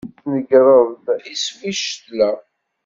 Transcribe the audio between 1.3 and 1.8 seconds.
iswi i